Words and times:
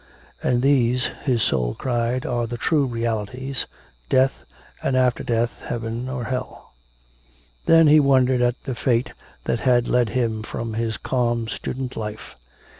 'And 0.41 0.63
these,' 0.63 1.11
his 1.25 1.43
soul 1.43 1.75
cried, 1.75 2.25
'are 2.25 2.47
the 2.47 2.57
true 2.57 2.87
realities, 2.87 3.67
death, 4.09 4.45
and 4.81 4.97
after 4.97 5.23
death 5.23 5.61
Heaven 5.63 6.09
or 6.09 6.23
Hell!' 6.23 6.73
Then 7.67 7.85
he 7.85 7.99
wondered 7.99 8.41
at 8.41 8.55
the 8.63 8.73
fate 8.73 9.11
that 9.43 9.59
had 9.59 9.87
led 9.87 10.09
him 10.09 10.41
from 10.41 10.73
his 10.73 10.97
calm 10.97 11.47
student 11.47 11.95
life.... 11.95 12.33